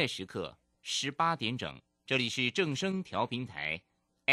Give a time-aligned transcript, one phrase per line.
[0.00, 3.78] 在时刻十八点整，这里是正声调频台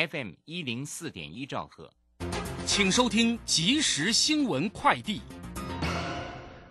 [0.09, 1.91] ，FM 一零四点一兆赫，
[2.65, 5.21] 请收听即时新闻快递。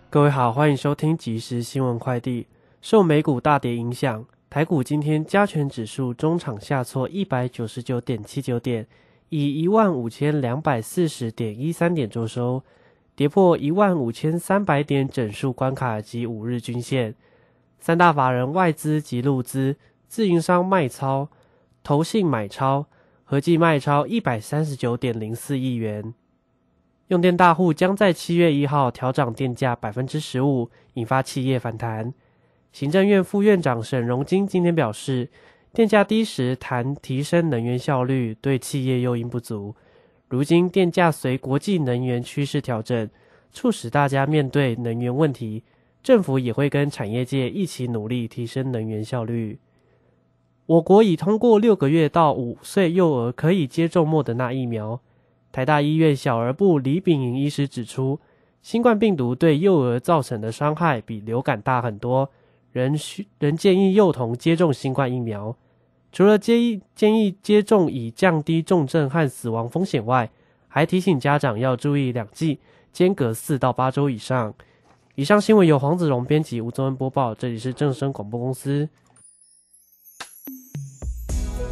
[0.09, 2.47] 各位好，欢迎收听即时新闻快递。
[2.81, 8.87] 受美股大跌影响，台股今天加权指数中场下挫一百九十九点七九点，
[9.29, 12.63] 以一万五千两百四十点一三点作收，
[13.15, 17.13] 跌破一万五千三百点整数关卡及五日均线。
[17.79, 19.75] 三大法人外资及路资
[20.07, 21.29] 自营商卖超，
[21.83, 22.85] 投信买超，
[23.23, 26.13] 合计卖超一百三十九点零四亿元。
[27.07, 32.13] 用电大户将在七月一号调涨电价百分之十五，引发企业反弹。
[32.73, 35.29] 行政院副院长沈荣金今天表示，
[35.71, 39.73] 电价低时谈提升能源效率，对企业诱因不足。
[40.27, 43.09] 如今电价随国际能源趋势调整，
[43.53, 45.63] 促使大家面对能源问题，
[46.01, 49.59] 政府也会跟产业界一起努力提升能源效率。
[50.65, 54.99] 我国已通过六个月到五岁幼儿可以接种莫德纳疫苗。
[55.51, 58.19] 台大医院小儿部李炳莹医师指出，
[58.61, 62.29] 新冠病毒对幼儿造成的伤害比流感大很多，
[62.71, 65.55] 仍需仍建议幼童接种新冠疫苗。
[66.11, 70.29] 除了建议建议接种以降低重症和死亡风险外，
[70.67, 72.59] 还提醒家长要注意两剂
[72.91, 74.53] 间隔四到八周以上。
[75.17, 78.87] 以上新闻由黄子荣编辑，吴宗恩播报，这里是正声广播公司。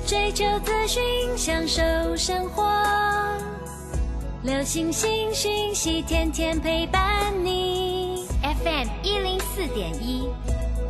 [0.08, 1.04] 追求资讯，
[1.38, 1.84] 享受
[2.18, 2.64] 生活。
[4.42, 8.26] 流星星讯息，天天陪伴你。
[8.42, 10.28] FM 一零四点一，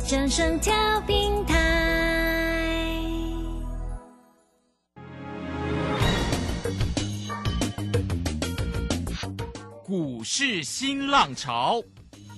[0.08, 3.04] 正声调频台。
[9.84, 11.82] 股市新浪潮，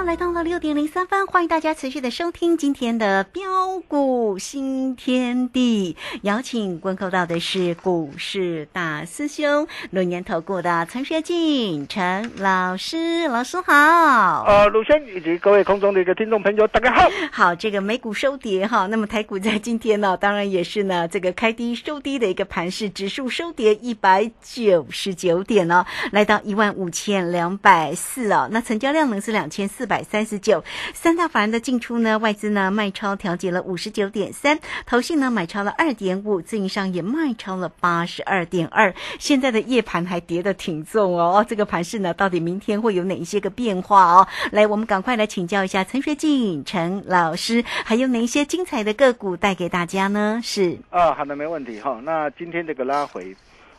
[0.00, 5.96] 呢来到了六点零三分，欢迎大家持续的收听今天的标股新天地。
[6.22, 14.44] 邀请观看到的是股市大师兄龙年投顾的陈学进陈老师，老师好。
[14.46, 17.10] 呃，鲁轩以及各位空中的一个听众朋友，大家好。
[17.30, 28.48] 好，这个美股收跌哈，那么台股在今天呢，当然也是呢这个开低收低的一个盘势，指数收跌一百九十九点哦，来到一万五千两百四哦。
[28.50, 29.50] 那成交量呢是两。
[29.50, 32.18] 千四百三十九，三大法人的进出呢？
[32.18, 38.94] 外资呢卖超调节了五十九点三，投信呢买超了二点五，自营商也卖超了八十二点二。
[39.18, 44.28] 现在的夜盘还跌得挺重哦，这个盘势呢，到底明天会有哪一些个变化哦？
[44.52, 50.40] 来，我们赶快来请教一下陈学进陈老师，还有哪一些精彩的个股带给大家呢？
[50.42, 52.00] 是啊，好的，没问题哈。
[52.02, 53.34] 那今天这个拉回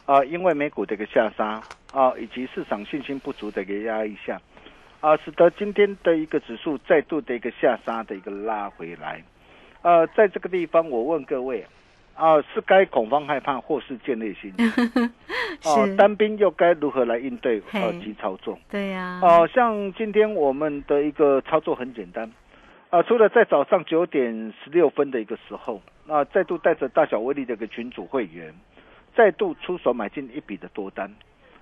[0.06, 1.62] 啊，因为美股这个下杀
[1.94, 4.40] 啊，以及市场信心不足的一个压抑下。
[5.02, 9.24] 啊，使得今天的一个指数再度的一个下杀的一个拉回来，
[9.82, 11.66] 呃，在这个地方我问各位，
[12.16, 15.12] 啊，是该恐慌害怕或是建立信心？
[15.66, 18.58] 哦，单兵又该如何来应对呃及操作？
[18.70, 22.32] 对呀，哦，像今天我们的一个操作很简单，
[22.92, 28.54] 啊，除了在早上九点十六分的一个时候，那再度带着大小威力的一个群主会员，
[29.16, 31.12] 再度出手买进一笔的多单，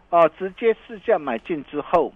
[0.09, 2.13] 啊，直接试价买进之后。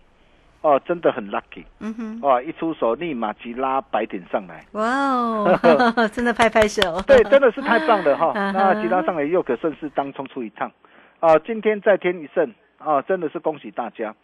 [0.63, 5.59] 哦，真的很 lucky，嗯哼，哇，一出手立马急拉白点上来，哇哦，
[6.13, 10.71] 真的拍拍手， 对，真的是太棒了哈， 那急拉上来又可顺势当冲出一趟，
[11.19, 14.15] 啊，今天再添一胜，啊，真的是恭喜大家，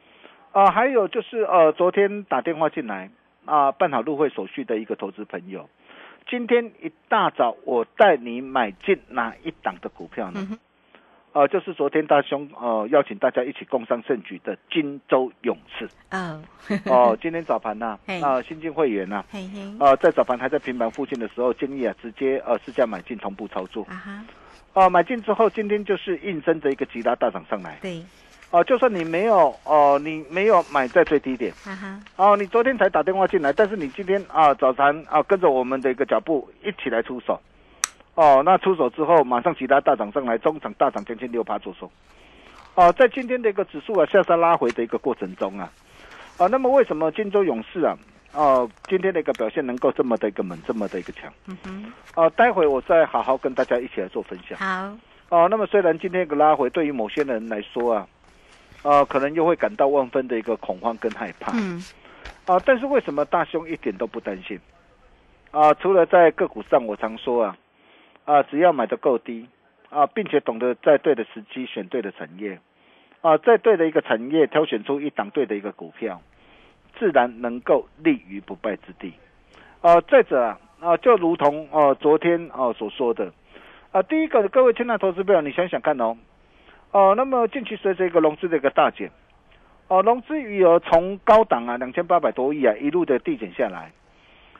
[0.53, 3.09] 啊，还有就是呃，昨天打电话进来
[3.43, 5.69] 啊，办好入会手续的一个投资朋友，
[6.29, 10.39] 今天一大早我带你买进哪一档的股票呢？
[11.31, 16.41] 呃，就是昨天大兄呃邀请大家一起共商盛举的金州勇士哦，
[16.85, 23.83] 哦，今天早盘呐、 嘿啊，新进会员呐、嘿嘿，呃，在早盘还在平盘附近的时候，建议啊直接呃试价买进同步操作。
[23.83, 24.25] 啊哈，
[24.73, 27.77] 哦、买进之后，今天就是应声的一个急拉大涨上来。
[27.79, 28.03] 对，
[28.49, 37.39] 哦、就算你没有哦、你没有买在最低点，哈哈，哦，你昨天才打电话进来，但是你今天啊早盘啊跟着我们的一个脚步一起来出手，
[38.19, 41.89] 哦，那出手之后马上其他大涨上来，中场大涨将近六趴做收，
[42.75, 45.71] 哦，在今天的一个指数啊下山拉回的一个过程中啊，
[46.37, 47.97] 啊，那么为什么金州勇士啊，
[48.33, 51.31] 哦，今天的一个表现能够这么的一个猛，这么的一个强？
[51.45, 54.57] 嗯哼，啊，待会我再好好跟大家一起来做分享。
[54.57, 54.97] 好，
[55.29, 58.07] 哦，那么虽然今天一个拉回对于某些人来说啊，
[58.83, 61.53] 呃，可能又会感到万分的一个恐慌跟害怕。
[61.55, 61.81] 嗯，
[62.47, 64.59] 啊，但是为什么大兄一点都不担心？
[65.51, 67.55] 啊，除了在个股上，我常说啊，
[68.29, 69.47] 啊，只要买的够低，
[69.89, 72.59] 啊，并且懂得在对的时机选对的产业，
[73.21, 76.21] 啊，在对的一个产业挑选出一档对的一个股票，
[76.99, 79.13] 自然能够立于不败之地。
[79.81, 83.33] 啊，再者啊，啊，就如同哦、昨天哦、所说的，
[83.91, 86.15] 啊，第一个各位亲爱投资朋友，你想想看哦，
[86.91, 89.09] 哦、那么近期随着一个融资的一个大减。
[89.87, 93.91] 哦，融资余额从高档啊两千八百多亿啊一路的递减下来，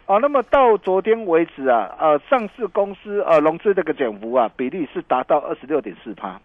[0.09, 6.41] 啊，那么到昨天为止啊，呃，上市公司呃融资这个减幅啊比例是达到二十六点四趴，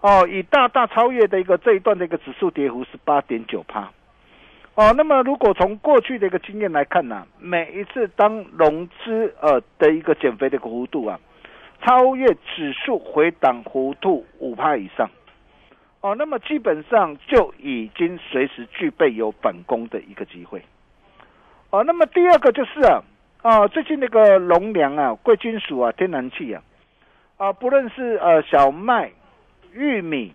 [0.00, 3.92] 哦，以大大超越的一个这一段的一个指数跌幅是八点九趴，
[4.74, 11.20] 哦，那么如果从过去的一个经验来看呢、每一次当融资呃的一个减肥的一个幅度啊，
[11.86, 12.26] 超越
[12.56, 15.08] 指数回档幅度五趴以上。
[16.00, 20.60] 哦，那么基本上就已经随时具备有反攻的一个机会。
[21.70, 23.02] 哦，那么第二个就是啊，
[23.42, 26.62] 啊，最近那个农粮啊、贵金属啊、天然气啊，
[27.36, 29.10] 啊，不论是呃小麦、
[29.74, 30.34] 玉米，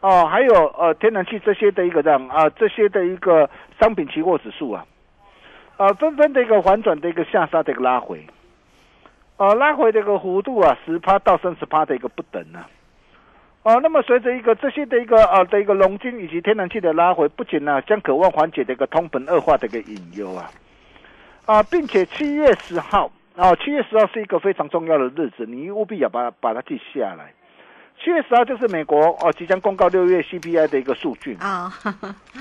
[0.00, 4.86] 哦，还有呃天然气这些的一个这样啊，这些的一个商品期货指数啊，
[5.76, 8.24] 啊，纷纷的一个反转的一个下杀的一个拉回，
[9.36, 12.66] 啊，拉回的一个幅度啊，十趴到三十趴的一个不等啊。
[13.64, 20.50] 哦，那么随着一个这些的一个呃的一个龙金以及天然气的拉回，不仅呢、将渴望缓解的一个通膨恶化的一个隐忧啊，
[21.46, 27.32] 啊，并且七月十号啊，七月十号是一个非常重要的日子，你务必要把把它记下来。
[28.02, 31.72] 七月十号就是美国哦即将公告六月 CPI 的一个数据啊，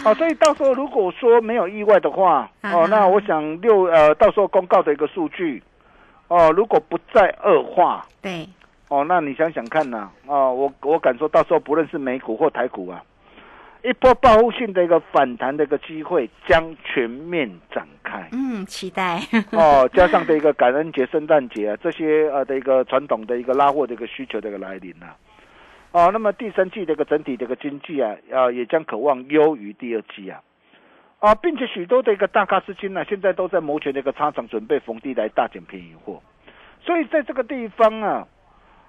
[0.03, 5.63] 哦，所以到时候如果说没有意外的话哦，那我想六呃到时候公告的一个数据
[6.27, 8.49] 哦，如果不再恶化，对，
[8.93, 13.03] 哦，那你想想看呐、哦，我我敢说到时候不论是美股或台股啊，
[13.83, 18.29] 一波报复性的一个反弹的一个机会将全面展开。
[18.33, 19.19] 嗯，期待，
[19.51, 25.07] 哦，加上的一个感恩节、圣诞节啊，这些呃的一个传统的一个拉货的一个需求的一个来临呐、
[25.91, 30.39] 哦，那么第三季的一个整体的一个经济啊，啊也将渴望优于第二季啊，
[31.17, 36.21] 啊，并且许多的一个大咖资金呢、现在都在摩拳的一个差场，准备逢低来大捡便宜货，
[36.79, 38.27] 所以在这个地方啊，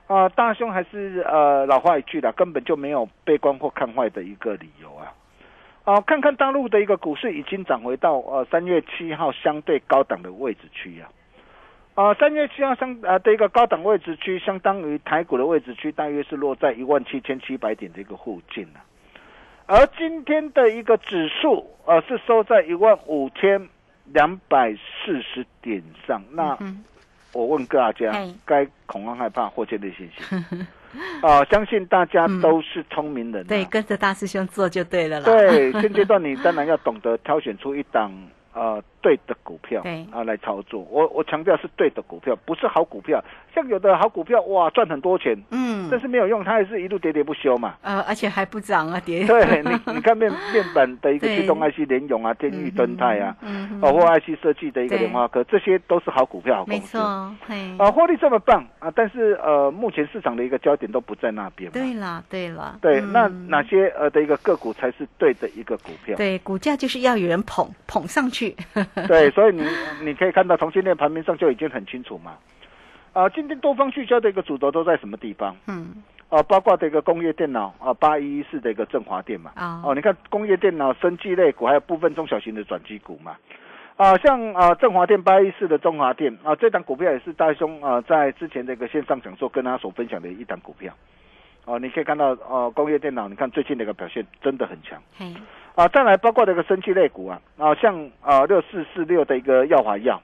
[0.07, 5.13] 啊，大兄还是呃老话一句啦，根本就没有悲观或看坏的一个理由啊。
[5.85, 11.09] 啊，看看大陆的一个股市已经涨回到呃三月七号相对高档的位置区啊。
[11.95, 18.83] 啊，三月七号相呃的一个高档位置区，相当于台股的位置区，大约是落在一万七千七百点的一个附近啊。
[19.67, 23.69] 而今天的一个指数，呃，是收在一万五千
[24.13, 26.23] 两百四十点上。
[26.33, 26.59] 那
[27.35, 28.13] 我问大家，
[28.47, 30.67] 该恐慌害怕或建立信心？
[31.23, 35.25] 啊，相信大家都是聪明人、啊对，跟着大师兄做就对了啦。
[35.27, 38.13] 对， 现阶段你当然要懂得挑选出一档
[38.53, 40.81] 呃对的股票，对啊来操作。
[40.91, 43.23] 我我强调是对的股票，不是好股票。
[43.55, 47.75] 像有的好股票哇赚很多钱，嗯，但是没有用，它还是一路喋喋不休嘛。
[47.83, 49.25] 呃，而且还不涨啊，跌。
[49.29, 56.81] 对你，你看面面板的一个对驱动 IC 联咏啊、 天宇、敦泰啊，嗯哼，哦或 IC 设计的一个对联发科，这些都是好股票、好公没。
[56.81, 61.75] 错，嘿，啊，获利这么棒啊，但是呃，目前市场的一个焦点都不在那边嘛。
[61.75, 66.17] 对了，对了，对，嗯那哪些呃的一个个股才是对的一个股票？
[66.17, 68.57] 对股价就是要有人捧捧上去。
[69.09, 69.63] 对，所以你
[70.03, 72.37] 你可以看到从今天盘面上就已经很清楚嘛。
[73.13, 75.57] 啊，今天多方聚焦的一个主轴都在什么地方？
[75.69, 79.53] 嗯，啊，包括这个工业电脑啊，八一一四的一个振华电嘛。
[79.55, 83.37] 啊哦，你看工业电脑、生技类股，还有部分中小型的转机股嘛。
[83.97, 90.93] 啊，像啊振华电八一四的中华电啊，这档股票也是大兄啊在之前的一个线上讲座跟大家所分享的一档股票。
[91.67, 95.01] 哦、你可以看到哦、工业电脑，你看最近的一个表现真的很强。
[95.77, 100.21] 嘿，啊，再来包括这个生气类股啊，啊，像啊六四四六的一个耀华药，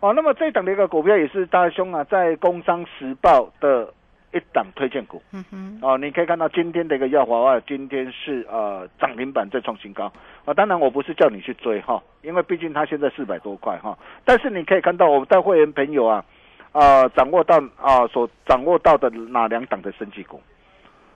[0.00, 3.92] 哦，那么这一档的一个股票也是大兄啊在《工商时报》的
[4.32, 5.20] 一档推荐股。
[5.32, 10.10] 嗯哼，哦，你可以看到今天的一个耀华啊，今天是呃涨停板再创新高
[10.44, 10.54] 啊。
[10.54, 13.98] 当然我不是叫你去追哈，因为毕竟它现在四百多块哈。
[14.24, 16.24] 但是你可以看到我们带会员朋友啊，
[16.72, 20.40] 啊掌握到啊所掌握到的哪两档的升级股，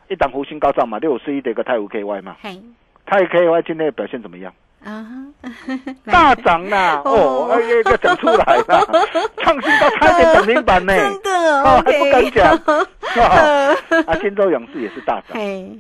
[0.09, 2.37] 一档湖星高照嘛，六四一的一个泰湖 KY 嘛，
[3.11, 4.53] 嘿，泰 KY 今天的表现怎么样？
[4.85, 5.49] 啊哈，
[6.07, 7.03] 大涨啦！
[7.05, 8.87] 哦哦，哎呀，要讲出来了，
[9.39, 12.55] 创新高差点涨停板呢，真的哦，还不敢讲。
[12.67, 12.87] 哦
[14.07, 15.37] 啊，金州勇士也是大涨。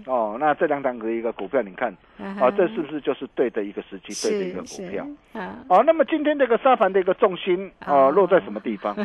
[0.07, 1.95] 哦，那这两档的一个股票，你看，
[2.41, 5.07] 哦，这是不是就是对的一个时机，对的一个股票？
[5.41, 8.97] 啊，哦，那么今天这个沙盘的一个重心，哦哦，落在什么地方？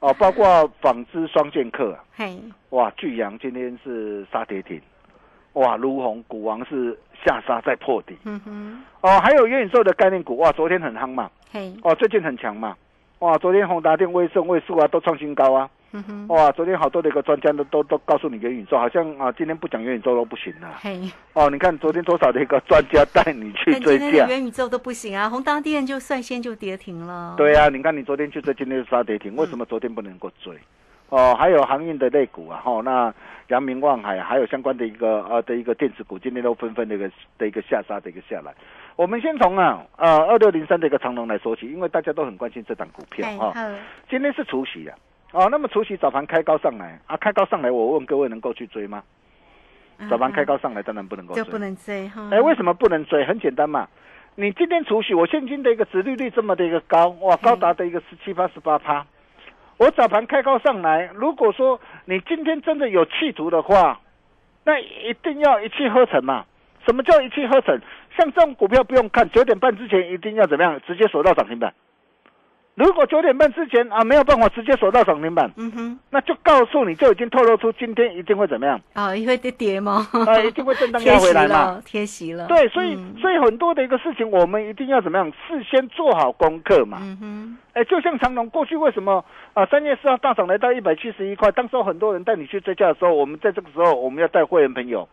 [0.00, 1.96] 哦，包括纺织双剑客
[2.70, 4.80] 哇，巨阳今天是杀跌停，
[5.56, 12.76] 哇，卢红股王是下杀在破底，嗯哼，哦，还有元宇宙的概念股，哇，昨天很夯嘛，嘿，哦，最近很强嘛，
[13.20, 20.74] 哇，昨天宏达电、威盛、位数啊都创新高啊，嗯哼，哇，昨天好多的一个专家都都都告诉你元宇宙，好像啊今天不讲元宇宙都不行了。
[20.78, 21.00] 嘿，
[21.32, 24.26] 哦，你看昨天多少的一个专家带你去追价？
[24.26, 27.34] 元宇宙都不行啊，宏达电就率先就跌停了。
[27.38, 30.52] 对啊，你看你昨天去追，今天就杀跌停，为什么昨天不能够追？
[31.08, 33.14] 哦，还有航运的类股啊，哈、那
[33.48, 37.08] 阳明、望海还有相关的一个呃的一个电子股，今天都纷纷的一个
[37.38, 38.52] 的一个下杀的一个下来。
[38.96, 43.70] 我们先从啊呃二六零三的一个长龙来说起，因为大家都很关心这档股票嘿，哈、好，
[44.10, 44.98] 今天是除夕啊，
[45.32, 49.02] 哦，那么除夕早盘开高上来啊，开高上来，我问各位能够去追吗？
[50.10, 52.28] 早盘开高上来，当然不能够就不能追哈。
[52.32, 53.24] 哎，为什么不能追？
[53.24, 53.88] 很简单嘛，
[54.34, 59.06] 你今天除夕，我现金的一个殖利率这么的一个高，哇，高达的一个十七八、十八趴。
[59.78, 64.00] 我早盘开高上来，如果说你今天真的有企图的话，
[64.64, 66.46] 那一定要一气呵成嘛。
[66.86, 67.78] 什么叫一气呵成？
[68.16, 70.80] 像这种股票不用看，九点半之前一定要怎么样？
[70.86, 71.74] 直接锁到涨停板。
[72.76, 78.78] 如果九点半之前啊没有办法直接锁到涨停板，嗯哼，那就告诉你就已经透露出今天一定会怎么样？
[78.94, 80.06] 哦，因为跌跌吗？
[80.12, 81.54] 啊，一定会震荡贴 息压回来嘛。
[81.72, 82.46] 了，贴息了。
[82.48, 85.26] 对，所以、嗯所以很多的一个事情，我们一定要怎么样？
[85.48, 86.98] 事先做好功课嘛。
[87.00, 95.08] 嗯哼，哎、就像长隆过去为什么啊三月四号大涨来到一百七十一块，当时候很多人带你去追价的时候，我们在这个时候我们要带会员朋友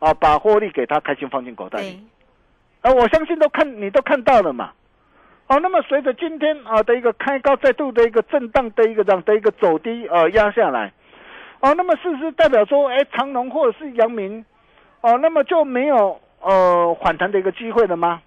[0.00, 1.98] 啊，把获利给他开心放进口袋里。
[2.82, 4.70] 对，啊，我相信都看你都看到了嘛。
[5.48, 10.92] 哦，那么随着今天啊的一个开高再度的一个震荡的一个这样的一个走低呃压下来，
[11.60, 14.44] 哦，那么是不是代表说，哎，长隆或者是阳明，
[15.02, 18.20] 哦，那么就没有呃反弹的一个机会了吗？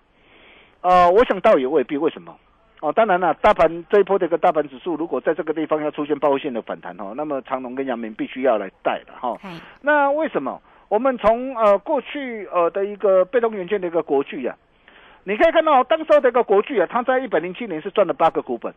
[0.81, 2.33] 呃，我想倒也未必，为什么？
[2.79, 9.38] 哦，当然了，大盘这一波的一个大盘指数，如果在这个地方要出现报复性的反弹哦，那么长隆跟阳明必须要来带了哈、
[9.81, 14.55] 那为什么我们从呃过去呃的一个被动元件的一个国巨啊，
[15.23, 18.73] 你可以看到当时候的一个国巨啊，它在一百零七年是赚了八个股本，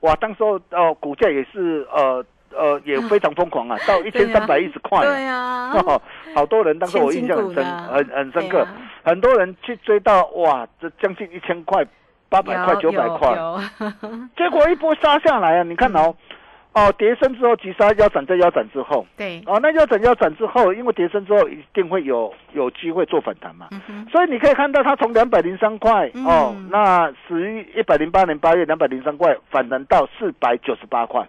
[0.00, 6.02] 哇，当时候呃股价也是呃呃也非常疯狂啊， 到一千三百一十块、对啊， 哦，
[6.34, 8.68] 好多人当时我印象很深很很深刻，啊
[9.04, 11.84] 很多人去追到哇，这将近一千块、
[12.28, 13.60] 八百块、九百块，有，
[14.36, 16.14] 结果一波杀下来啊，你看哦。
[16.72, 26.24] 哦，跌升之后急杀腰斩，在腰斩之后，对，哦，那腰斩腰斩之后，因为跌升之后一定会有有机会做反弹嘛，嗯，所以你可以看到它从两百零三块嗯。
[26.24, 31.28] 哦，那十一一百零八年八月两百零三块反弹到四百九十八块，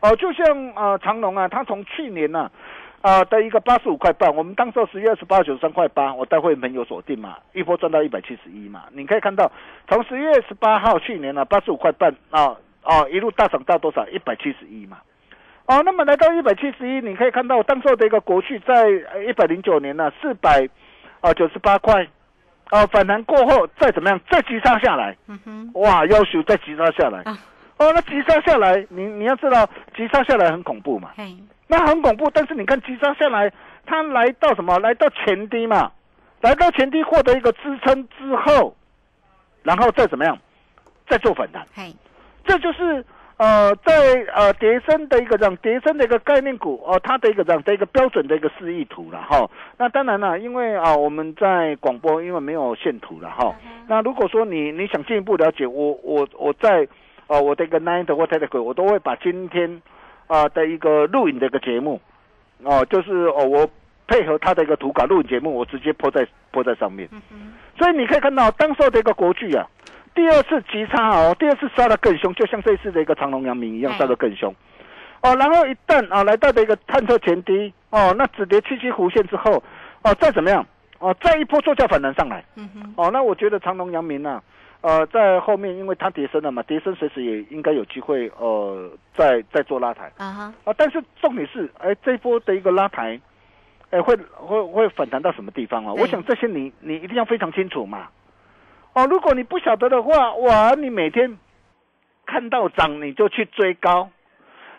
[0.00, 2.50] 哦，就像呃长隆啊，它从去年呢
[3.02, 9.52] 啊、的一个八十五块半，我们当时候十月二十八九十三块八，我带会员朋友锁定嘛，一波赚到一百七十一嘛，你可以看到
[9.86, 12.56] 从十月十八号去年呢八十五块半啊
[12.86, 14.06] 哦一路大涨到多少？
[14.08, 14.98] 一百七十一嘛。
[15.66, 18.88] 哦，那么来到一百七十一，你可以看到当时候的一个国巨在
[19.28, 20.68] 一百零九年呢四百
[21.20, 22.06] 啊九十八块，
[22.70, 24.20] 哦反弹过后再怎么样？
[24.30, 27.36] 再急杀下来，嗯哼，哇要求再急杀下来，啊。
[27.78, 33.52] 哦那急杀下来，你你要知道急杀下来很恐怖嘛，嘿，那很恐怖，但是你看急杀下来，
[33.84, 34.78] 它来到什么？
[34.78, 35.90] 来到前低嘛，
[36.42, 38.74] 来到前低获得一个支撑之后，
[39.64, 40.38] 然后再怎么样，
[41.08, 41.66] 再做反弹。
[42.46, 43.04] 嘿，这就是
[43.38, 43.92] 呃，在
[44.34, 49.48] 呃叠升的一个这样叠升的一个概念股哦、它的一个这样的一个标准的一个示意图了哈。
[49.76, 53.54] 那当然了，因为啊、我们在广播因为没有线图了哈。
[53.88, 56.88] 那如果说你你想进一步了解，我我我在
[57.26, 59.82] 呃我的一个 Nine 或 Telegram，我都会把今天
[60.28, 62.00] 啊、的一个录影的一个节目
[62.64, 63.68] 哦、就是哦我
[64.08, 67.06] 配合他的一个图稿录影节目，我直接播在播在上面。
[67.78, 69.68] 所以你可以看到，当时候的一个国剧啊，
[70.16, 74.52] 第二次急杀哦，第二次杀的更凶，就像这一次的一个长隆、阳明一样哎杀得更凶。
[75.22, 79.62] 哦，然后一旦啊来到的一个探测前低哦，那止跌七七弧线之后
[80.02, 80.66] 哦，再怎么样
[80.98, 84.42] 哦，再一波做价反弹上来嗯哼，哦，那我觉得长隆、阳明啊，
[84.80, 90.74] 呃，在后面因为它跌升了嘛，跌升随时也应该有机会呃再再做拉抬啊哈，啊。
[90.76, 93.20] 但是重点是，哎，这一波的一个拉抬，
[93.90, 95.92] 哎，会会会反弹到什么地方啊？
[95.92, 98.08] 我想这些你你一定要非常清楚嘛。
[98.96, 101.36] 哦，如果你不晓得的话，哇，你每天
[102.24, 104.08] 看到涨你就去追高，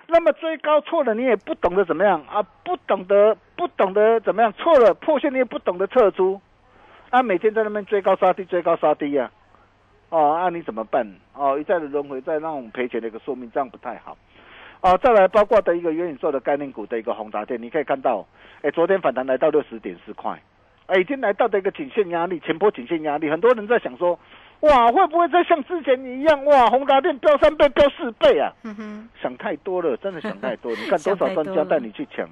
[0.07, 6.41] 那么追高错了，你也不懂得怎么样啊，不懂得不懂得怎么样，错了破线你也不懂得撤出，
[7.11, 9.29] 啊，每天在那边追高杀低，追高杀低呀、
[10.09, 11.05] 哦，啊，你怎么办？
[11.35, 14.17] 哦，一再的轮回，在那种赔钱的一个说明，这样不太好。
[14.81, 18.25] 哦，再来包括的一个元宇宙的概念股的一个宏达电，你可以看到，
[18.63, 20.41] 哎，昨天反弹来到六十点四块，
[20.87, 24.17] 哎，已经来到的一个颈线压力，前波颈线压力，很多人在想说，
[24.61, 28.51] 哇，会不会再像之前一样，哇，宏达电飙三倍、飙四倍啊？
[28.63, 30.71] 嗯，想太多了，真的想太多。
[30.71, 32.27] 你看 多少专家了带你去抢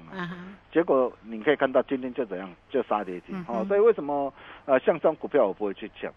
[0.72, 3.64] 结果你可以看到今天就怎样，就杀跌停嗯哦。
[3.68, 4.32] 所以为什么
[4.64, 6.10] 呃像这种股票我不会去抢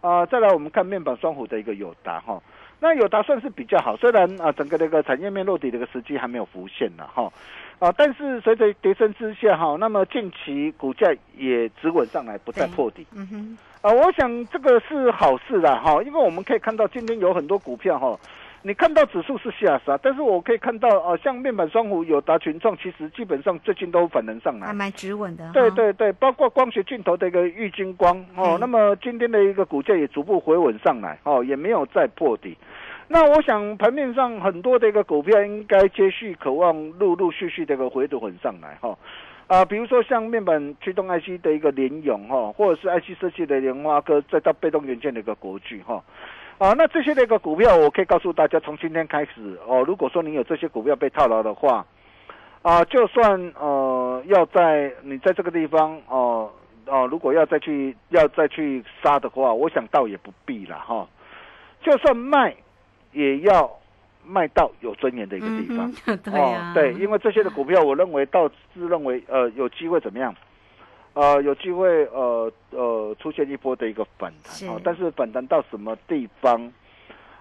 [0.00, 2.40] 啊、再来我们看面板双虎的一个友达哈，
[2.78, 7.28] 那友达算是比较好，虽然啊、整个那个产业面落地的一个时机还没有浮现呢哈
[7.78, 11.06] 啊，但是随着跌升之下哈，那么近期股价
[11.36, 13.06] 也止稳上来，不再破底。
[13.14, 18.18] 嗯哼，啊，我想这个是好事啦，哈，因为我们可以看到今天有很多股票哈，
[18.62, 24.66] 你看到指数是下杀，但是我可以看到啊，像面板双虎、友达、群创，其实基本上最近都反弹上来。
[24.66, 32.58] 还蛮止稳的哈，对对对，包括光学镜头的一个玉金光哦，嗯那么今天的一个股价也逐步回稳上来哦，也没有再破底。
[33.08, 38.96] 那我想盘面上很多的一个股票应该接续渴望陆陆续续的一个回吐很上来哈。
[39.46, 46.04] 啊，比如说像面板驱动 IC 的一个联咏哈，或者是 IC 设计的莲花科，再到被动元件的一个国巨哈。
[46.58, 51.86] 啊，那这些的一个股票，我可以告诉大家，从今天开始哦，如果说你有这些股票被套牢的话，
[52.60, 56.50] 啊，就算呃要在你在这个地方哦
[56.90, 61.06] 哦、如果要再去要再去杀的话，我想倒也不必了哈。
[61.82, 62.54] 就算卖，
[63.12, 63.70] 也要
[64.24, 65.92] 卖到有尊严的一个地方。
[66.06, 70.34] 嗯， 对呀，哦，对，因为这些的股票，我认为倒是认为呃有机会怎么样？
[71.14, 76.72] 呃，有机会呃呃出现一波的一个反是弹哦，但是反弹到什么地方？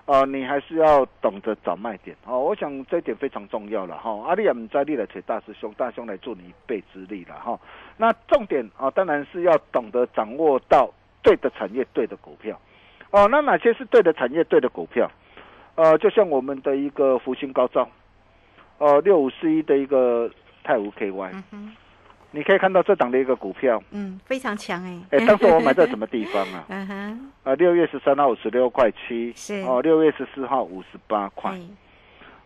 [0.05, 2.39] 呃，你还是要懂得找卖点哦。
[2.39, 4.09] 我想这一点非常重要了哈。
[4.25, 7.59] 阿里亚姆在力来请大师兄，大兄来助你一臂之力了哈。
[7.97, 10.89] 那重点啊、当然是要懂得掌握到
[11.21, 12.57] 对的产业、对的股票。
[13.11, 15.11] 哦，那哪些是对的产业、对的股票？
[15.77, 17.87] 呃，就像我们的一个福星高照，
[18.79, 20.29] 呃，六五四一的一个
[20.63, 21.73] 泰晤 KY，、嗯，
[22.31, 26.65] 你可以看到这档的一个股票，嗯，非常强哎，哎，当时我买在什么地方啊？
[26.69, 29.61] 嗯哼，呃，六月十三号五十六块七，是。
[29.67, 31.61] 哦，六月十四号五十八块，哎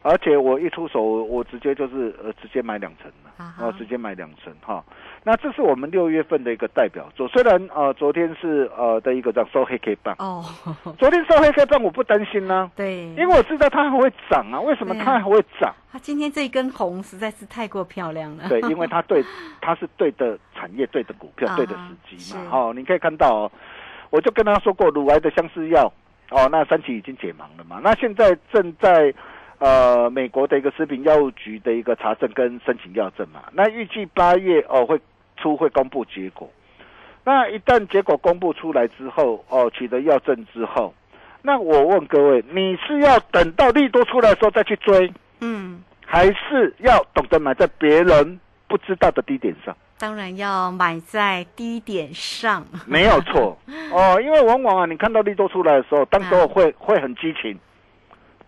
[0.04, 4.84] 而且我一出手，我直接就是呃直接买两成了，啊直接买两成哈。
[5.24, 10.44] 那这是我们六月份的一个代表作，虽然呃昨天是呃的一个叫收黑 K 棒，哦，
[10.98, 15.74] 昨天收黑 K 棒我不担心呢、对，因为我知道它还会涨啊，为什么它还会涨？
[15.92, 19.24] 它今天这一根红实在是太过漂亮了，对，因为它对，
[19.62, 22.42] 它是对的产业、对的股票、啊对的时机嘛。
[22.42, 23.52] 是哦，你可以看到哦，
[24.10, 25.92] 我就跟他说过，乳癌的相似药，
[26.32, 27.80] 哦，那三期已经解盲了嘛。
[27.84, 29.14] 那现在正在
[29.62, 33.44] 呃美国的一个食品药物局的一个查证跟申请药证嘛。
[33.54, 35.00] 那预计八月哦会
[35.38, 36.50] 出会公布结果。
[37.24, 40.92] 那一旦结果公布出来之后，哦取得药证之后，
[41.44, 45.14] 那我问各位，你是要等到利多出来的时候再去追？
[45.40, 53.56] 嗯，还是要懂得买在别人不知道的低点上，当然要买在低点上， 没有错
[53.92, 54.20] 哦。
[54.20, 57.56] 因为往往啊，你看到利多出来的时候，当时候会会很激情，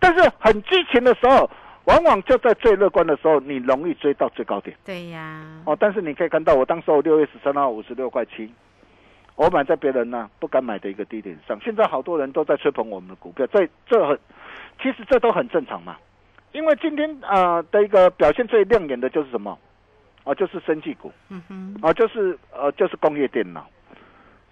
[0.04, 1.50] 但是很激情的时候，
[1.84, 5.74] 往往就在最乐观的时候，你容易追到最高点对呀，哦。
[5.80, 8.52] 但是你可以看到，我当时候六月十三号五十六块七，
[9.34, 11.58] 我买在别人呢、不敢买的一个低点上。
[11.64, 14.18] 现在好多人都在吹捧我们的股票，这这很，
[14.82, 15.96] 其实这都很正常嘛。
[16.52, 19.58] 因为今天啊、呃的一个表现最亮眼的就是什么？
[20.24, 23.66] 啊，就是生技股嗯哼，啊，就是呃就是工业电脑。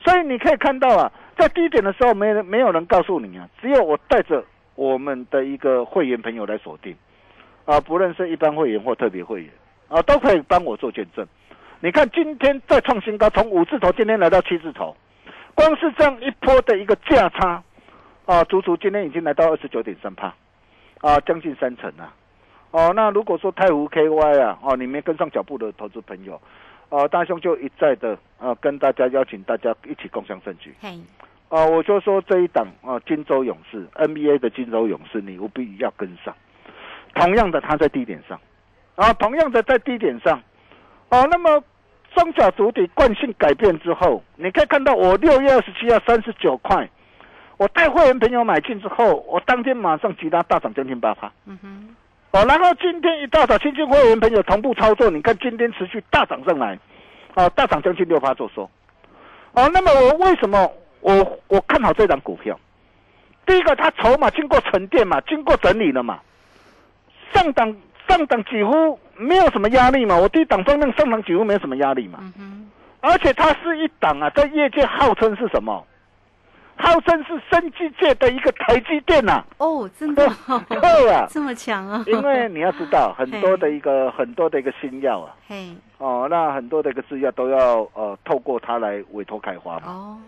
[0.01, 4.43] 所以你可以看到啊，在低点的时候，没人没有人告诉你啊，只有我带着
[4.75, 6.97] 我们的一个会员朋友来锁定
[7.65, 9.51] 啊，不论是一般会员或特别会员
[9.89, 11.27] 啊，都可以帮我做见证。
[11.81, 14.97] 你看今天再创新高，从五字头今天来到七字头，
[15.55, 17.63] 光是这样一波的一个价差
[18.25, 20.35] 啊，足足今天已经来到二十九点三帕
[21.01, 22.15] 啊，将近三成啊。
[22.71, 26.41] 哦，那如果说太湖 KY 啊，哦，你没跟上脚步的投资朋友，
[26.89, 30.75] 呃，大兄就一再的呃跟大家邀请大家一起共享盛举。
[31.53, 36.35] 嘿，啊，我就说这一档啊，金州勇士 NBA 的金州勇士，你务必要跟上。
[37.15, 38.41] 同样的，它在低点上，
[38.95, 40.41] 啊，同样的在低点上，
[41.11, 41.62] 哦、那么
[42.15, 46.88] 双脚主体惯性改变之后，你可以看到我六月二十七号三十九块，
[47.59, 51.31] 我带会员朋友买进之后，我当天马上其他大涨将近八趴。
[51.45, 51.95] 嗯哼，
[52.31, 56.79] 哦，然后今天一大早，新进会员朋友同步操作，你看今天持续大涨上来，
[57.35, 58.62] 啊，大涨将近六趴做收。
[59.53, 60.67] 哦，那么我为什么
[61.03, 62.59] 我我看好这档股票？
[63.45, 66.21] 第一个，它筹码经过沉淀嘛，经过整理了嘛，
[67.35, 67.77] 上档
[68.09, 75.85] 上档几乎没有什么压力嘛，我低档方面上档几乎没有什么压力嘛，嗯哼，而且它是一档啊，在业界号称是什么？
[76.77, 82.03] 号称是生技界的一个台积电呐、哦，真的哦， 对啊，这么强啊！
[82.07, 90.19] 因为你要知道，很多的一个很多的一个新药啊，嘿，哦，那很多的一个制药都要呃透过它来委托开发嘛，哦，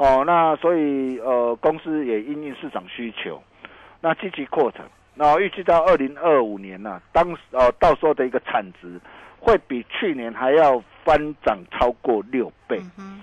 [0.00, 3.42] 哦，那所以呃公司也因应市场需求，
[4.00, 8.98] 那积极扩产，那预计到二零二五年呢、当呃到时候的一个产值
[9.38, 13.20] 会比去年还要翻涨超过六倍，嗯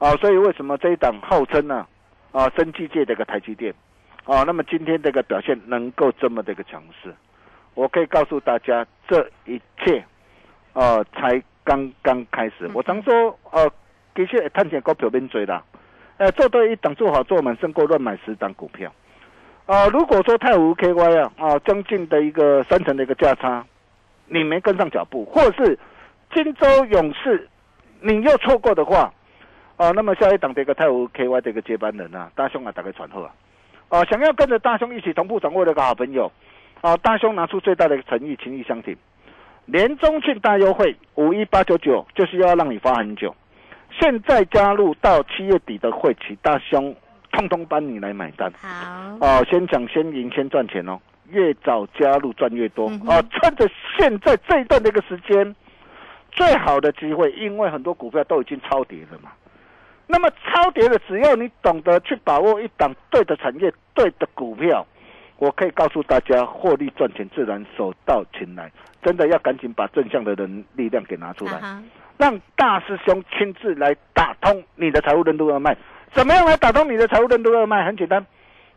[0.00, 1.86] 啊，所以为什么这一档号称呢
[2.32, 3.72] 啊生技界的一个台积电，
[4.24, 7.14] 啊，那么今天这个表现能够这么的一个强势，
[7.74, 10.04] 我可以告诉大家，这一切，
[10.72, 12.68] 呃，才刚刚开始。
[12.74, 13.70] 我常说，呃，
[14.16, 15.62] 其实探险股票变追啦，
[16.18, 18.90] 呃，做对一档做好做满，胜过乱买十档股票。
[19.66, 23.64] 啊、如果说太湖 KY 啊，啊，将近的一个三成的一个价差，
[24.26, 25.78] 你没跟上脚步，或者是
[26.32, 27.48] 金州勇士，
[28.00, 29.12] 你又错过的话，
[29.76, 33.32] 啊，那么下一档的一个太湖 KY 的一个接班人啊，大兄啊，打开传后啊，
[33.88, 36.30] 啊，想要跟着大兄一起同步掌握的一个好朋友，
[36.80, 38.96] 啊，大兄拿出最大的诚意，情谊相挺，
[39.64, 43.34] 年终庆大优惠五一八九九，就是要让你发很久，
[43.98, 46.94] 现在加入到七月底的会期，大兄
[47.32, 48.52] 通通帮你来买单。
[48.60, 50.98] 好，哦，先抢先赢先赚钱哦，
[51.30, 53.24] 越早加入赚越多哦。
[53.30, 55.54] 趁着现在这一段的一个时间，
[56.30, 59.30] 最好的机会，因为很多股票都已经超跌了嘛。
[60.06, 64.86] 那么超跌的，只要你懂得去把握一档对的产业、对的股票，
[65.38, 68.70] 我可以告诉大家，获利赚钱自然手到擒来。
[69.02, 71.60] 真的要赶紧把正向的人力量给拿出来。
[72.18, 75.76] 让大师兄亲自来打通你的财务任督二脉。
[76.12, 77.84] 怎么样来打通你的财务任督二脉？
[77.84, 78.24] 很简单，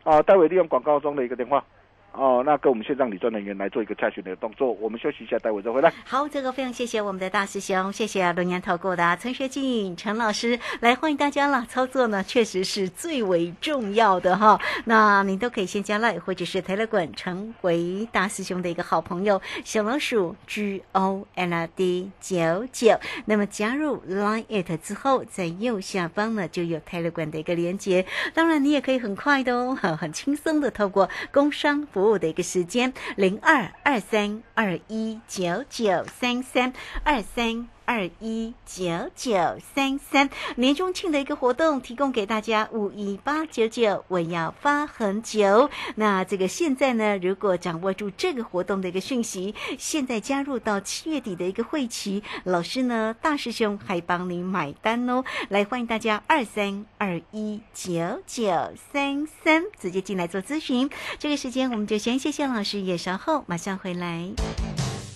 [0.04, 1.64] 啊，待会利用广告中的一个电话，
[2.12, 4.72] 哦，那跟我们线上理专人员来做一个查询的动作。
[4.72, 5.92] 我们休息一下，待会再回来。
[6.04, 11.64] 好，这个非常谢谢我们的大师兄，谢谢龙年投顾的陈学进陈老师来欢迎大家了。
[11.68, 14.60] 操作呢，确实是最为重要的哈。
[14.84, 22.98] 那您都可以先加 line 或者是 Telegram 成为大师兄的一个好朋友，小老鼠 G O L D 九九。
[23.26, 28.04] 那么加入 Line it 之后，在右下方呢就有 Telegram 的一个连接。
[28.34, 36.72] 当然，你也可以很快的哦，很轻松的透过工商服务的一个时间零二二三二一九九三三
[37.04, 37.68] 二三。
[37.90, 45.68] 二一九九三三年中庆的一个活动，提供给大家五一八九九，我要发很久。
[45.96, 55.24] 那这个现在呢，如果掌握住这个活动的一个讯息，现在加入到七月底的一个会期，老师呢大师兄还帮你买单哦。
[55.48, 58.46] 来欢迎大家二三二一九九
[58.92, 60.88] 三三直接进来做咨询。
[61.18, 64.30] 这个时间我们就先谢谢老师，也稍后马上回来。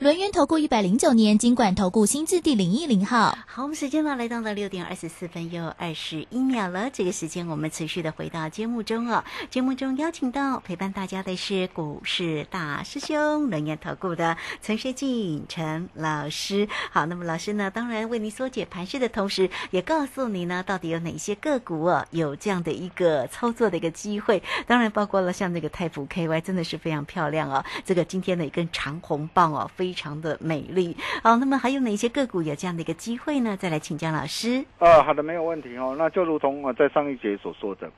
[0.00, 3.36] 轮源投顾一百零九年经管投顾新字第零一零号。
[3.46, 6.88] 好，我们时间呢来到了六点二十四分又二十一秒了。
[6.90, 9.22] 这个时间我们持续的回到节目中哦。
[9.50, 16.66] 节目中邀请到陪伴大家的是股市大师兄轮研投顾的陈学进陈老师。
[16.90, 24.42] 好，那么老师呢，当然为您缩解盘势的同时，也告诉你呢，到底有哪些个股哦有这样的一个操作的一个机会。
[24.66, 27.62] 当然包括了像这个泰普 KY，真的是非常漂亮哦。
[27.84, 30.96] 这个今天的一根长红棒哦，非非常的美丽。
[31.20, 33.56] 好，那么还有哪些个股有这样的一个机会呢？
[33.56, 34.64] 再来请教老师。
[34.78, 35.96] 啊，好的，没有问题哦。
[35.98, 37.90] 那就如同我在上一节所说的，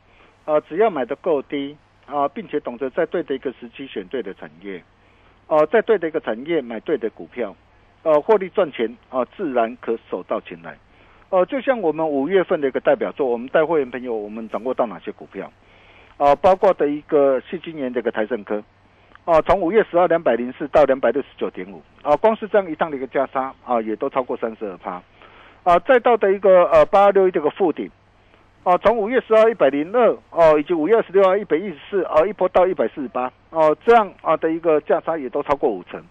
[0.46, 1.76] 啊，只要买的够低
[2.06, 4.82] 啊，并且懂得在对的一个时期选对的产业，
[5.48, 7.54] 哦，在对的一个产业买对的股票，
[8.04, 10.74] 呃，获利赚钱啊，自然可手到擒来。
[11.28, 15.52] 哦，就像我们五月份的一个代表作，我们带会员朋友，我们掌握到哪些股票？
[16.16, 18.64] 啊，包括的一个细今年的一个台盛科，
[19.24, 25.00] 啊，从五月十号两百零四到两百六十九点五，啊，光是这样一趟的一个加差，啊，也都超过三十二趴，
[25.62, 27.88] 啊，再到的一个呃八二六一这个附顶，
[28.64, 36.02] 啊，从五月十二一百零二，哦，以及五月二十六号一百一十四，啊，一波到一百四十八，哦，这样啊的一个价差也都超过五成。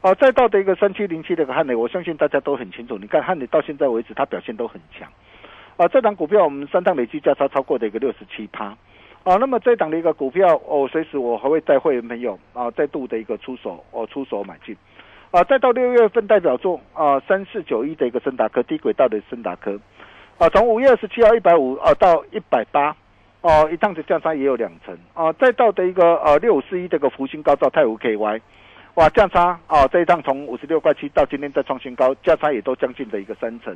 [0.00, 2.96] 啊，再到的一个三七零七的一个汉磊，我相信大家都很清楚。
[2.98, 5.08] 你看汉磊到现在为止，它表现都很强。
[5.76, 8.76] 啊，这档股票我们三趟累计价差超过的一个六十七趴。
[9.24, 14.76] 啊，那么这档的一个股票，哦，随时我还会带会员朋友啊再度的一个出手，哦，出手买进。
[15.30, 19.78] 啊，再到六月份代表作啊三四九一的一个森达科低轨道的森达科，
[20.38, 22.96] 啊，从五月二十七号一百五啊到一百八，
[23.42, 24.96] 哦，一趟的价差也有两成。
[25.12, 28.40] 啊，再到的一个呃六五四一这个福星高照泰五 KY。
[28.94, 29.86] 哇，价差啊！
[29.92, 33.72] 这一趟从五十六块七到今天再创新高，价差也都将近的一个三成。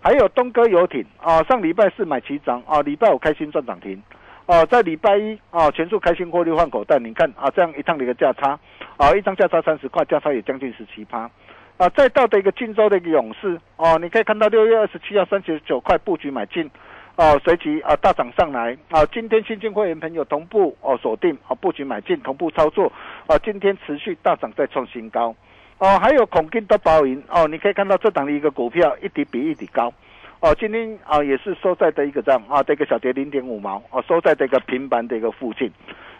[0.00, 4.02] 还有东哥游艇啊，上礼拜四买七张啊，礼拜五开心赚涨停
[4.46, 6.98] 啊，在礼拜一啊全数开心获利换口袋。
[6.98, 8.58] 你看啊，这样一趟的一个价差
[8.96, 11.30] 啊，一张价差三十块，价差也将近十七趴
[11.76, 11.88] 啊。
[11.90, 16.70] 再到的一个晋州的一个勇士哦，你可以看到六月二十七号三十九块布局买进。
[17.16, 19.06] 哦，随即啊大涨上来啊！
[19.06, 22.90] 今天新进会员朋友同步哦锁定啊布局买进，同步操作
[23.28, 23.38] 啊！
[23.38, 25.32] 今天持续大涨再创新高
[25.78, 25.96] 哦！
[26.00, 29.92] 还有孔金的包银哦，你可以看到这档的一个股票一底比一底高
[30.44, 30.54] 哦！
[30.60, 35.70] 今天啊也是收在的一个这样啊这个小跌零点五毛哦，收在这个平板的一个附近，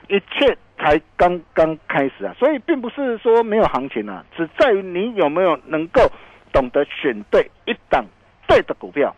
[0.08, 2.34] 一切才刚刚开始啊！
[2.38, 6.00] 所以并不是说没有行情啊，只在于你有没有能够
[6.54, 8.02] 懂得选对一档。
[8.46, 9.16] 对的股票，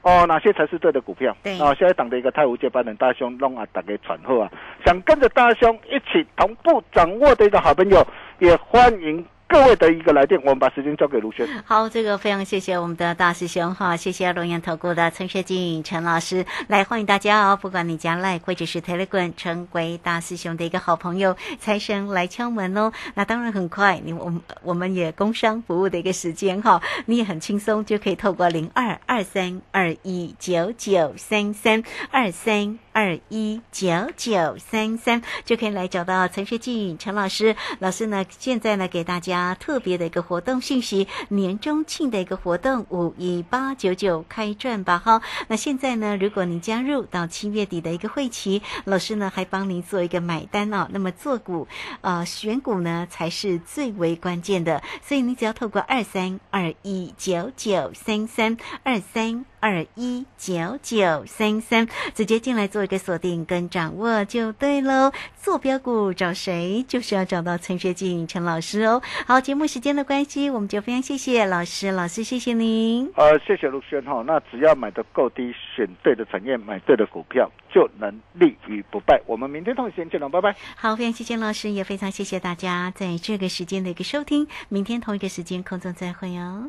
[0.00, 1.36] 哦，哪些才是对的股票？
[1.42, 4.50] 对啊，现在党的一个太湖接班人大兄弄啊，大家传后啊，
[4.82, 8.04] 想跟着大兄一起同步掌握的一个好朋友，
[8.38, 9.22] 也欢迎。
[9.52, 11.46] 各位的一个来电，我们把时间交给卢轩。
[11.66, 17.58] 好，这个非常谢谢我们的大师兄哈，谢谢龙岩投顾的陈学进陈老师来欢迎大家哦。
[17.60, 22.90] 不管你加赖或者是 Telegram，成为大师兄的一个好朋友，财神来敲门哦。
[23.12, 37.54] 那当然很快，你我们我们也工商服务的一个时间哈，你也很轻松就可以透过零二二三二一九九三三二三二一九九三三就可以来找到陈学进陈老师。
[37.80, 39.41] 老师呢，现在呢给大家。
[39.58, 45.20] 特别的一个活动信息，年终庆的一个活动，五一八九九开赚吧哈！
[45.48, 50.88] 那现在呢，如果您加入到七月底的一个会期，老师呢还帮您做一个买单哦。
[50.90, 51.66] 那么做股，
[52.00, 59.51] 呃，选股呢才是最为关键的，所以你只要透过二三二一九九三三二三。
[59.62, 65.12] 二一九九三三，直接进来做一个锁定跟掌握就对喽。
[65.36, 69.00] 坐标股找谁，就是要找到陈学静陈老师哦。
[69.24, 73.08] 好，节目时间的关系，我们就非常谢谢老师，老师谢谢您。
[73.14, 74.20] 呃，谢谢陆轩哈。
[74.26, 79.22] 那只要买的够低，选对的产业，买对的股票，就能立于不败。
[79.26, 80.56] 我们明天同一时间见了，拜拜。
[80.74, 84.48] 好，非常谢谢老师，也非常谢谢大家在这个时间的一个收听。
[84.68, 86.68] 明天同一个时间空中再会哦。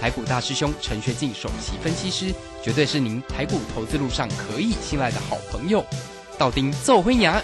[0.00, 5.84] 台股大师兄陈学进首席分析师，绝对是您台股投资路上可以信赖的好朋友。
[6.38, 7.42] 道丁奏辉牙，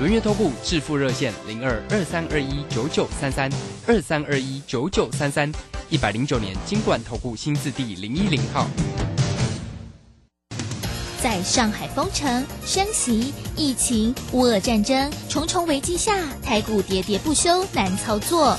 [0.00, 3.48] 轮月投顾致富热线零二二三二一九九三三
[3.86, 5.52] 二三二一九九三三，
[5.88, 8.66] 一百零九年金管投顾新字第零一零号。
[11.22, 18.58] 在上海封城、升息、疫情、乌俄战争重重危机下，台股喋喋不休，难操作。